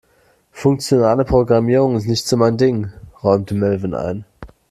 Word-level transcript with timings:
Funktionale 0.51 1.25
Programmierung 1.25 1.95
ist 1.95 2.07
nicht 2.07 2.27
so 2.27 2.35
mein 2.35 2.57
Ding, 2.57 2.91
räumte 3.21 3.53
Melvin 3.53 3.93
ein. 3.93 4.25